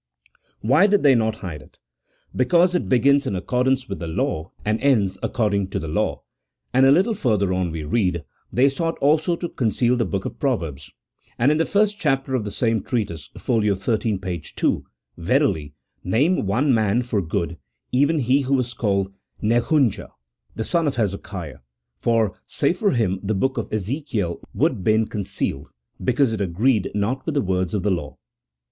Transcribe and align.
Why 0.61 0.87
did 0.87 1.03
they 1.03 1.13
not 1.13 1.35
hide 1.45 1.61
it? 1.61 1.79
Because 2.35 2.73
it 2.73 2.89
begins 2.89 3.27
in 3.27 3.35
accordance 3.35 3.87
with 3.87 3.99
the 3.99 4.07
law, 4.07 4.51
and 4.65 4.81
ends 4.81 5.19
according 5.21 5.67
to 5.67 5.77
the 5.79 5.87
law;" 5.87 6.23
and 6.73 6.87
a 6.87 6.91
little 6.91 7.13
further 7.13 7.53
on 7.53 7.69
we 7.69 7.83
read:" 7.83 8.23
They 8.51 8.67
sought 8.67 8.97
also 8.97 9.35
to 9.35 9.47
conceal 9.47 9.95
the 9.95 10.05
book 10.07 10.25
of 10.25 10.39
Proverbs." 10.39 10.91
And 11.37 11.51
in 11.51 11.59
the 11.59 11.67
first 11.67 11.99
chapter 11.99 12.33
of 12.33 12.45
the 12.45 12.51
same 12.51 12.81
treatise, 12.81 13.29
fol. 13.37 13.61
13, 13.61 14.17
page 14.17 14.55
2:" 14.55 14.83
Verily, 15.17 15.75
name 16.03 16.47
one 16.47 16.73
man 16.73 17.03
for 17.03 17.21
good, 17.21 17.59
even 17.91 18.17
he 18.17 18.41
who 18.41 18.55
was 18.55 18.73
called 18.73 19.13
Neghunja, 19.43 20.09
the 20.55 20.63
son 20.63 20.87
of 20.87 20.95
Hezekiah: 20.95 21.59
for, 21.99 22.33
save 22.47 22.79
for 22.79 22.89
him, 22.89 23.19
the 23.21 23.35
book 23.35 23.59
of 23.59 23.71
Ezekiel 23.71 24.39
would 24.55 24.83
been 24.83 25.05
concealed, 25.05 25.71
because 26.03 26.33
it 26.33 26.41
agreed 26.41 26.89
not 26.95 27.23
with 27.27 27.35
the 27.35 27.41
words 27.43 27.75
of 27.75 27.83
the 27.83 27.91
law." 27.91 28.17